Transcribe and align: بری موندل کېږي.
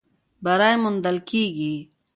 بری 0.43 0.75
موندل 0.83 1.17
کېږي. 1.29 1.75